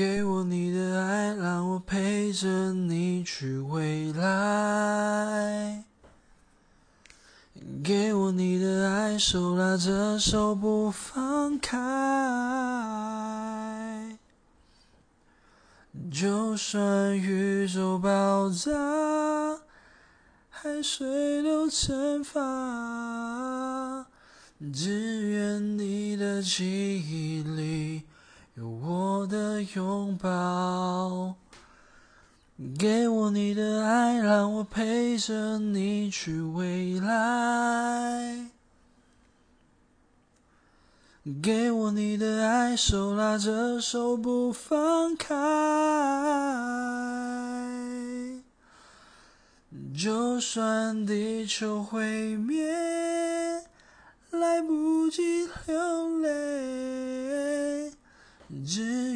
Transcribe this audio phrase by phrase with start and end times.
[0.00, 5.84] 给我你的爱，让我陪着你去未来。
[7.84, 11.76] 给我你的爱，手拉着手不放开。
[16.10, 18.70] 就算宇宙爆炸，
[20.48, 24.06] 海水都蒸发，
[24.72, 28.04] 只愿你的记忆里
[29.74, 31.34] 拥抱。
[32.78, 38.50] 给我你的爱，让我陪着你去未来。
[41.42, 45.34] 给我你的爱，手拉着手不放开。
[49.96, 52.66] 就算地球毁灭，
[54.30, 57.92] 来不及流泪，
[58.66, 59.09] 只。